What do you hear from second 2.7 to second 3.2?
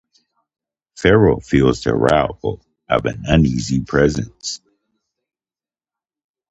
of